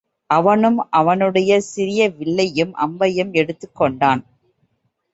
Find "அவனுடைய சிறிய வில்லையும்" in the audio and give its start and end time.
0.89-2.73